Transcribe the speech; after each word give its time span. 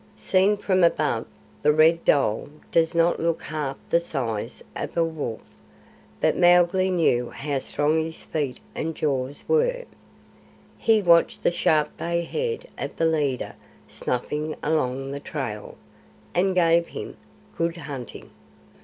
Seen 0.17 0.57
from 0.57 0.83
above, 0.83 1.27
the 1.61 1.71
red 1.71 2.03
dhole 2.03 2.49
does 2.71 2.95
not 2.95 3.19
look 3.19 3.43
half 3.43 3.77
the 3.91 3.99
size 3.99 4.63
of 4.75 4.97
a 4.97 5.03
wolf, 5.03 5.43
but 6.19 6.35
Mowgli 6.35 6.89
knew 6.89 7.29
how 7.29 7.59
strong 7.59 8.03
his 8.03 8.23
feet 8.23 8.59
and 8.73 8.95
jaws 8.95 9.45
were. 9.47 9.85
He 10.79 11.03
watched 11.03 11.43
the 11.43 11.51
sharp 11.51 11.95
bay 11.97 12.23
head 12.23 12.67
of 12.79 12.95
the 12.95 13.05
leader 13.05 13.53
snuffing 13.87 14.55
along 14.63 15.11
the 15.11 15.19
trail, 15.19 15.77
and 16.33 16.55
gave 16.55 16.87
him 16.87 17.15
"Good 17.55 17.77
hunting!" 17.77 18.31